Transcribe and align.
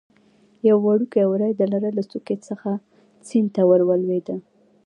یو 0.67 0.77
وړکی 0.85 1.23
وری 1.27 1.51
د 1.55 1.61
لره 1.71 1.89
له 1.97 2.03
څوکې 2.11 2.35
څخه 2.47 2.69
سیند 3.27 3.49
ته 3.55 3.61
ور 3.69 3.81
ولوېده. 3.85 4.35